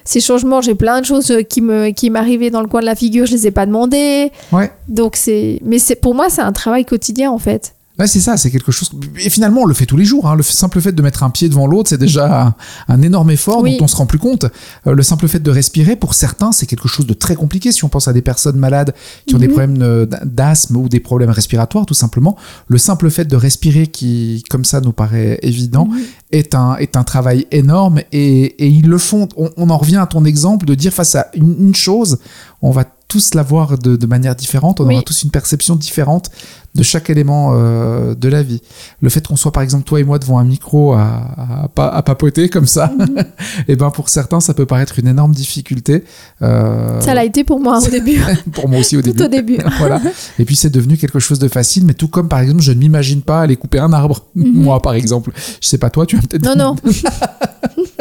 ces 0.03 0.19
changements, 0.19 0.61
j'ai 0.61 0.75
plein 0.75 1.01
de 1.01 1.05
choses 1.05 1.33
qui 1.49 1.61
me 1.61 1.89
qui 1.89 2.09
m'arrivaient 2.09 2.49
dans 2.49 2.61
le 2.61 2.67
coin 2.67 2.81
de 2.81 2.85
la 2.85 2.95
figure, 2.95 3.25
je 3.25 3.33
les 3.33 3.47
ai 3.47 3.51
pas 3.51 3.65
demandées. 3.65 4.31
Ouais. 4.51 4.71
Donc 4.87 5.15
c'est 5.15 5.59
mais 5.63 5.79
c'est 5.79 5.95
pour 5.95 6.15
moi 6.15 6.29
c'est 6.29 6.41
un 6.41 6.51
travail 6.51 6.85
quotidien 6.85 7.31
en 7.31 7.37
fait. 7.37 7.75
Ouais, 7.99 8.07
c'est 8.07 8.19
ça, 8.19 8.37
c'est 8.37 8.49
quelque 8.49 8.71
chose. 8.71 8.89
Et 9.23 9.29
finalement, 9.29 9.61
on 9.61 9.65
le 9.65 9.73
fait 9.75 9.85
tous 9.85 9.97
les 9.97 10.05
jours. 10.05 10.27
Hein. 10.27 10.35
Le 10.35 10.41
simple 10.41 10.81
fait 10.81 10.93
de 10.93 11.01
mettre 11.03 11.21
un 11.21 11.29
pied 11.29 11.47
devant 11.47 11.67
l'autre, 11.67 11.89
c'est 11.89 11.99
déjà 11.99 12.55
un, 12.87 13.01
énorme 13.03 13.29
effort 13.29 13.61
dont 13.61 13.77
on 13.81 13.87
se 13.87 13.95
rend 13.95 14.07
plus 14.07 14.17
compte. 14.17 14.45
Euh, 14.87 14.93
le 14.93 15.03
simple 15.03 15.27
fait 15.27 15.39
de 15.39 15.51
respirer, 15.51 15.95
pour 15.95 16.15
certains, 16.15 16.51
c'est 16.51 16.65
quelque 16.65 16.87
chose 16.87 17.05
de 17.05 17.13
très 17.13 17.35
compliqué. 17.35 17.71
Si 17.71 17.83
on 17.83 17.89
pense 17.89 18.07
à 18.07 18.13
des 18.13 18.23
personnes 18.23 18.57
malades 18.57 18.95
qui 19.27 19.35
ont 19.35 19.37
des 19.37 19.47
mhm. 19.47 19.53
problèmes 19.53 20.05
d'asthme 20.23 20.77
ou 20.77 20.89
des 20.89 20.99
problèmes 20.99 21.29
respiratoires, 21.29 21.85
tout 21.85 21.93
simplement, 21.93 22.35
le 22.67 22.79
simple 22.79 23.11
fait 23.11 23.25
de 23.25 23.35
respirer, 23.35 23.85
qui, 23.85 24.43
comme 24.49 24.65
ça, 24.65 24.81
nous 24.81 24.91
paraît 24.91 25.37
évident, 25.43 25.87
est 26.31 26.55
un 26.55 26.75
est 26.77 26.97
un 26.97 27.03
travail 27.03 27.45
énorme. 27.51 28.01
Et, 28.11 28.43
et 28.43 28.67
ils 28.67 28.87
le 28.87 28.97
font. 28.97 29.29
On, 29.37 29.69
en 29.69 29.77
revient 29.77 29.97
à 29.97 30.07
ton 30.07 30.25
exemple 30.25 30.65
de 30.65 30.73
dire 30.73 30.91
face 30.91 31.13
à 31.13 31.27
une, 31.35 31.67
une 31.67 31.75
chose, 31.75 32.17
on 32.63 32.71
va 32.71 32.85
tous 33.13 33.35
la 33.35 33.43
voir 33.43 33.77
de, 33.77 33.95
de 33.95 34.05
manière 34.07 34.35
différente, 34.35 34.81
on 34.81 34.89
aura 34.89 35.03
tous 35.03 35.21
une 35.21 35.29
perception 35.29 35.75
différente 35.75 36.31
de 36.73 36.81
chaque 36.81 37.11
élément 37.11 37.51
euh, 37.53 38.15
de 38.15 38.27
la 38.27 38.41
vie. 38.41 38.59
Le 39.01 39.09
fait 39.09 39.27
qu'on 39.27 39.35
soit 39.35 39.51
par 39.51 39.61
exemple 39.61 39.83
toi 39.83 39.99
et 39.99 40.03
moi 40.03 40.17
devant 40.17 40.39
un 40.39 40.43
micro 40.43 40.93
à, 40.93 41.69
à, 41.77 41.95
à 41.95 42.01
papoter 42.01 42.49
comme 42.49 42.65
ça, 42.65 42.91
mhm. 42.97 43.19
et 43.19 43.23
eh 43.67 43.75
ben 43.75 43.91
pour 43.91 44.09
certains 44.09 44.39
ça 44.39 44.55
peut 44.55 44.65
paraître 44.65 44.97
une 44.97 45.07
énorme 45.07 45.33
difficulté. 45.33 46.03
Euh... 46.41 46.99
Ça 47.01 47.13
l'a 47.13 47.23
été 47.23 47.43
pour 47.43 47.59
moi 47.59 47.77
au 47.77 47.87
début. 47.91 48.19
pour 48.51 48.67
moi 48.67 48.79
aussi 48.79 48.97
au 48.97 49.03
début. 49.03 49.17
Tout 49.17 49.25
au 49.25 49.27
début. 49.27 49.59
voilà. 49.77 50.01
Et 50.39 50.45
puis 50.45 50.55
c'est 50.55 50.71
devenu 50.71 50.97
quelque 50.97 51.19
chose 51.19 51.37
de 51.37 51.47
facile, 51.47 51.85
mais 51.85 51.93
tout 51.93 52.07
comme 52.07 52.29
par 52.29 52.39
exemple 52.39 52.63
je 52.63 52.71
ne 52.71 52.79
m'imagine 52.79 53.21
pas 53.21 53.41
aller 53.41 53.57
couper 53.57 53.77
un 53.77 53.93
arbre. 53.93 54.25
Mhm. 54.33 54.53
Moi 54.55 54.81
par 54.81 54.95
exemple, 54.95 55.31
je 55.61 55.67
sais 55.67 55.77
pas 55.77 55.91
toi, 55.91 56.07
tu 56.07 56.17
as 56.17 56.21
peut-être. 56.21 56.43
Non 56.43 56.55
non. 56.55 56.75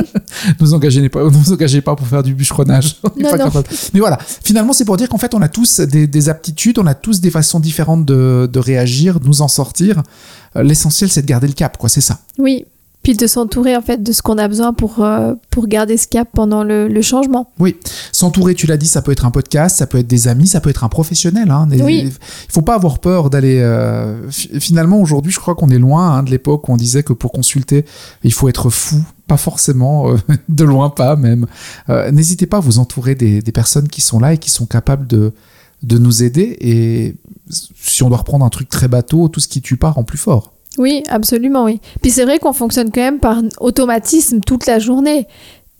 nous 0.60 0.74
engagez 0.74 1.08
pas, 1.08 1.22
nous 1.24 1.52
engagez 1.52 1.80
pas 1.80 1.94
pour 1.96 2.06
faire 2.06 2.22
du 2.22 2.34
bûcheronnage. 2.34 2.96
Non, 3.16 3.30
pas 3.30 3.36
non. 3.36 3.50
Mais 3.94 4.00
voilà, 4.00 4.18
finalement, 4.42 4.72
c'est 4.72 4.84
pour 4.84 4.96
dire 4.96 5.08
qu'en 5.08 5.18
fait, 5.18 5.34
on 5.34 5.42
a 5.42 5.48
tous 5.48 5.80
des, 5.80 6.06
des 6.06 6.28
aptitudes, 6.28 6.78
on 6.78 6.86
a 6.86 6.94
tous 6.94 7.20
des 7.20 7.30
façons 7.30 7.60
différentes 7.60 8.04
de, 8.04 8.48
de 8.50 8.58
réagir, 8.58 9.20
de 9.20 9.26
nous 9.26 9.42
en 9.42 9.48
sortir. 9.48 10.02
Euh, 10.56 10.62
L'essentiel, 10.62 11.10
c'est 11.10 11.22
de 11.22 11.26
garder 11.26 11.46
le 11.46 11.52
cap, 11.52 11.76
quoi. 11.76 11.88
C'est 11.88 12.00
ça. 12.00 12.20
Oui. 12.38 12.64
Puis 13.02 13.16
de 13.16 13.26
s'entourer 13.26 13.76
en 13.76 13.82
fait 13.82 14.00
de 14.02 14.12
ce 14.12 14.22
qu'on 14.22 14.38
a 14.38 14.46
besoin 14.46 14.72
pour, 14.72 15.02
euh, 15.04 15.34
pour 15.50 15.66
garder 15.66 15.96
ce 15.96 16.06
cap 16.06 16.28
pendant 16.32 16.62
le, 16.62 16.86
le 16.86 17.02
changement. 17.02 17.50
Oui, 17.58 17.76
s'entourer, 18.12 18.54
tu 18.54 18.66
l'as 18.68 18.76
dit, 18.76 18.86
ça 18.86 19.02
peut 19.02 19.10
être 19.10 19.26
un 19.26 19.30
podcast, 19.32 19.76
ça 19.78 19.86
peut 19.88 19.98
être 19.98 20.06
des 20.06 20.28
amis, 20.28 20.46
ça 20.46 20.60
peut 20.60 20.70
être 20.70 20.84
un 20.84 20.88
professionnel. 20.88 21.50
Hein. 21.50 21.66
Oui. 21.80 22.04
Il 22.06 22.52
faut 22.52 22.62
pas 22.62 22.74
avoir 22.76 23.00
peur 23.00 23.28
d'aller. 23.28 23.58
euh, 23.58 24.30
fi- 24.30 24.50
Finalement, 24.60 25.00
aujourd'hui, 25.00 25.32
je 25.32 25.40
crois 25.40 25.54
qu'on 25.56 25.68
est 25.70 25.78
loin 25.80 26.10
hein, 26.18 26.22
de 26.22 26.30
l'époque 26.30 26.68
où 26.68 26.72
on 26.72 26.76
disait 26.76 27.02
que 27.02 27.12
pour 27.12 27.32
consulter, 27.32 27.84
il 28.22 28.32
faut 28.32 28.48
être 28.48 28.70
fou. 28.70 28.96
Pas 29.26 29.36
forcément, 29.36 30.10
euh, 30.12 30.16
de 30.48 30.64
loin 30.64 30.88
pas 30.90 31.16
même. 31.16 31.46
Euh, 31.88 32.10
N'hésitez 32.12 32.46
pas 32.46 32.58
à 32.58 32.60
vous 32.60 32.78
entourer 32.78 33.14
des, 33.16 33.42
des 33.42 33.52
personnes 33.52 33.88
qui 33.88 34.00
sont 34.00 34.20
là 34.20 34.34
et 34.34 34.38
qui 34.38 34.50
sont 34.50 34.66
capables 34.66 35.06
de, 35.08 35.32
de 35.82 35.98
nous 35.98 36.22
aider. 36.22 36.56
Et 36.60 37.16
si 37.50 38.02
on 38.04 38.08
doit 38.08 38.18
reprendre 38.18 38.44
un 38.44 38.48
truc 38.50 38.68
très 38.68 38.86
bateau, 38.88 39.26
tout 39.28 39.40
ce 39.40 39.48
qui 39.48 39.60
tue 39.60 39.76
pas 39.76 39.90
rend 39.90 40.04
plus 40.04 40.18
fort. 40.18 40.51
Oui, 40.78 41.02
absolument, 41.08 41.64
oui. 41.64 41.80
Puis 42.00 42.10
c'est 42.10 42.24
vrai 42.24 42.38
qu'on 42.38 42.52
fonctionne 42.54 42.90
quand 42.90 43.00
même 43.00 43.18
par 43.18 43.42
automatisme 43.60 44.40
toute 44.40 44.66
la 44.66 44.78
journée. 44.78 45.26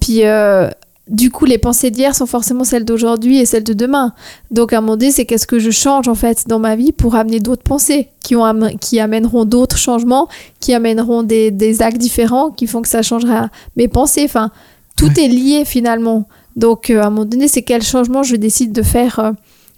Puis 0.01 0.25
euh, 0.25 0.69
du 1.09 1.31
coup, 1.31 1.47
les 1.47 1.59
pensées 1.59 1.91
d'hier 1.91 2.15
sont 2.15 2.27
forcément 2.27 2.65
celles 2.65 2.85
d'aujourd'hui 2.85 3.39
et 3.39 3.47
celles 3.47 3.65
de 3.65 3.73
demain. 3.73 4.13
Donc 4.51 4.73
à 4.73 4.79
un 4.79 4.81
moment 4.81 4.97
donné, 4.97 5.11
c'est 5.11 5.25
qu'est-ce 5.25 5.47
que 5.47 5.59
je 5.59 5.71
change 5.71 6.09
en 6.09 6.15
fait 6.15 6.47
dans 6.47 6.59
ma 6.59 6.77
vie 6.77 6.93
pour 6.93 7.15
amener 7.15 7.41
d'autres 7.41 7.63
pensées 7.63 8.09
qui, 8.23 8.37
ont 8.37 8.45
am- 8.45 8.71
qui 8.81 9.01
amèneront 9.01 9.45
d'autres 9.47 9.79
changements, 9.79 10.29
qui 10.61 10.75
amèneront 10.75 11.23
des, 11.23 11.51
des 11.51 11.81
actes 11.83 11.99
différents, 11.99 12.51
qui 12.51 12.67
font 12.67 12.83
que 12.83 12.89
ça 12.89 13.03
changera 13.03 13.49
mes 13.77 13.89
pensées. 13.89 14.25
Enfin, 14.25 14.51
tout 14.97 15.19
est 15.19 15.29
lié 15.29 15.65
finalement. 15.65 16.29
Donc 16.55 16.91
euh, 16.91 17.01
à 17.01 17.07
un 17.07 17.11
moment 17.11 17.25
donné, 17.25 17.49
c'est 17.49 17.63
quel 17.63 17.83
changement 17.83 18.23
je 18.23 18.37
décide 18.37 18.73
de 18.73 18.83
faire 18.83 19.19
euh, 19.21 19.33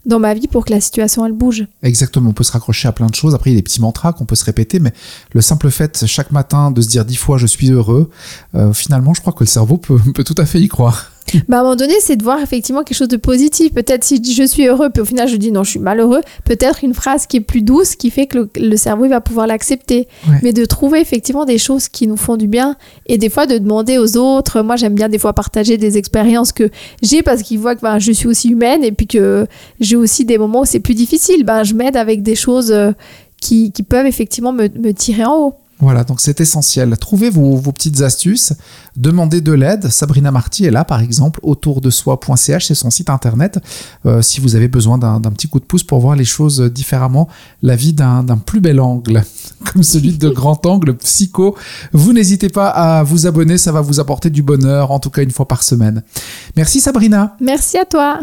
dans 0.06 0.18
ma 0.18 0.34
vie 0.34 0.48
pour 0.48 0.64
que 0.64 0.72
la 0.72 0.80
situation 0.80 1.24
elle 1.24 1.32
bouge. 1.32 1.66
Exactement, 1.82 2.30
on 2.30 2.32
peut 2.32 2.44
se 2.44 2.52
raccrocher 2.52 2.88
à 2.88 2.92
plein 2.92 3.06
de 3.06 3.14
choses. 3.14 3.34
Après, 3.34 3.50
il 3.50 3.54
y 3.54 3.56
a 3.56 3.58
des 3.58 3.62
petits 3.62 3.80
mantras 3.80 4.12
qu'on 4.12 4.24
peut 4.24 4.34
se 4.34 4.44
répéter, 4.44 4.80
mais 4.80 4.92
le 5.32 5.40
simple 5.40 5.70
fait 5.70 6.06
chaque 6.06 6.30
matin 6.30 6.70
de 6.70 6.80
se 6.80 6.88
dire 6.88 7.04
dix 7.04 7.16
fois 7.16 7.38
je 7.38 7.46
suis 7.46 7.70
heureux, 7.70 8.10
euh, 8.54 8.72
finalement, 8.72 9.14
je 9.14 9.20
crois 9.20 9.32
que 9.32 9.44
le 9.44 9.48
cerveau 9.48 9.76
peut, 9.76 9.98
peut 10.14 10.24
tout 10.24 10.34
à 10.38 10.46
fait 10.46 10.60
y 10.60 10.68
croire. 10.68 11.10
Bah, 11.48 11.58
à 11.58 11.60
un 11.60 11.62
moment 11.62 11.76
donné, 11.76 11.94
c'est 12.00 12.16
de 12.16 12.22
voir 12.22 12.40
effectivement 12.40 12.82
quelque 12.82 12.96
chose 12.96 13.08
de 13.08 13.16
positif. 13.16 13.72
Peut-être 13.72 14.04
si 14.04 14.22
je 14.22 14.42
suis 14.44 14.66
heureux, 14.66 14.90
puis 14.90 15.02
au 15.02 15.04
final 15.04 15.28
je 15.28 15.36
dis 15.36 15.52
non, 15.52 15.64
je 15.64 15.70
suis 15.70 15.80
malheureux. 15.80 16.20
Peut-être 16.44 16.84
une 16.84 16.94
phrase 16.94 17.26
qui 17.26 17.38
est 17.38 17.40
plus 17.40 17.62
douce, 17.62 17.96
qui 17.96 18.10
fait 18.10 18.26
que 18.26 18.38
le, 18.38 18.50
le 18.56 18.76
cerveau 18.76 19.04
il 19.04 19.10
va 19.10 19.20
pouvoir 19.20 19.46
l'accepter. 19.46 20.08
Ouais. 20.28 20.38
Mais 20.42 20.52
de 20.52 20.64
trouver 20.64 21.00
effectivement 21.00 21.44
des 21.44 21.58
choses 21.58 21.88
qui 21.88 22.06
nous 22.06 22.16
font 22.16 22.36
du 22.36 22.46
bien 22.46 22.76
et 23.06 23.18
des 23.18 23.28
fois 23.28 23.46
de 23.46 23.58
demander 23.58 23.98
aux 23.98 24.16
autres. 24.16 24.62
Moi, 24.62 24.76
j'aime 24.76 24.94
bien 24.94 25.08
des 25.08 25.18
fois 25.18 25.32
partager 25.32 25.76
des 25.78 25.98
expériences 25.98 26.52
que 26.52 26.70
j'ai 27.02 27.22
parce 27.22 27.42
qu'ils 27.42 27.58
voient 27.58 27.74
que 27.74 27.80
ben, 27.80 27.98
je 27.98 28.12
suis 28.12 28.26
aussi 28.26 28.48
humaine 28.48 28.84
et 28.84 28.92
puis 28.92 29.06
que 29.06 29.46
j'ai 29.80 29.96
aussi 29.96 30.24
des 30.24 30.38
moments 30.38 30.62
où 30.62 30.64
c'est 30.64 30.80
plus 30.80 30.94
difficile. 30.94 31.44
Ben, 31.44 31.64
je 31.64 31.74
m'aide 31.74 31.96
avec 31.96 32.22
des 32.22 32.34
choses 32.34 32.70
euh, 32.70 32.92
qui, 33.40 33.72
qui 33.72 33.82
peuvent 33.82 34.06
effectivement 34.06 34.52
me, 34.52 34.68
me 34.68 34.92
tirer 34.92 35.24
en 35.24 35.36
haut. 35.36 35.54
Voilà, 35.80 36.04
donc 36.04 36.20
c'est 36.20 36.40
essentiel. 36.40 36.96
Trouvez 36.98 37.30
vos, 37.30 37.60
petites 37.72 38.00
astuces, 38.00 38.52
demandez 38.96 39.40
de 39.40 39.52
l'aide. 39.52 39.88
Sabrina 39.88 40.30
Marty 40.30 40.64
est 40.64 40.70
là, 40.70 40.84
par 40.84 41.00
exemple, 41.00 41.40
autour 41.42 41.80
de 41.80 41.90
soi.ch, 41.90 42.66
c'est 42.66 42.74
son 42.74 42.90
site 42.90 43.10
internet. 43.10 43.58
Euh, 44.06 44.22
si 44.22 44.40
vous 44.40 44.54
avez 44.54 44.68
besoin 44.68 44.98
d'un 44.98 45.20
petit 45.32 45.48
coup 45.48 45.58
de 45.58 45.64
pouce 45.64 45.82
pour 45.82 45.98
voir 45.98 46.16
les 46.16 46.24
choses 46.24 46.60
différemment, 46.60 47.28
la 47.62 47.76
vie 47.76 47.92
d'un 47.92 48.24
plus 48.44 48.60
bel 48.60 48.80
angle, 48.80 49.24
comme 49.72 49.82
celui 49.82 50.16
de 50.16 50.28
Grand 50.28 50.64
Angle 50.66 50.96
Psycho, 50.96 51.56
vous 51.92 52.12
n'hésitez 52.12 52.48
pas 52.48 52.68
à 52.68 53.02
vous 53.02 53.26
abonner, 53.26 53.58
ça 53.58 53.72
va 53.72 53.80
vous 53.80 54.00
apporter 54.00 54.30
du 54.30 54.42
bonheur, 54.42 54.90
en 54.92 55.00
tout 55.00 55.10
cas 55.10 55.22
une 55.22 55.32
fois 55.32 55.48
par 55.48 55.62
semaine. 55.62 56.02
Merci 56.56 56.80
Sabrina. 56.80 57.36
Merci 57.40 57.78
à 57.78 57.84
toi. 57.84 58.20